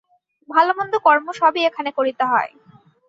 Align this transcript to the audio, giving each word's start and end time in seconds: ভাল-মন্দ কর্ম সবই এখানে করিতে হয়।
ভাল-মন্দ 0.49 0.93
কর্ম 1.05 1.27
সবই 1.33 1.61
এখানে 1.65 1.89
করিতে 1.91 2.23
হয়। 2.25 2.51